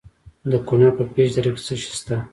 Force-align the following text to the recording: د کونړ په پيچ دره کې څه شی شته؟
د 0.51 0.53
کونړ 0.67 0.89
په 0.97 1.03
پيچ 1.13 1.29
دره 1.35 1.51
کې 1.55 1.61
څه 1.67 1.73
شی 1.81 1.89
شته؟ 1.97 2.15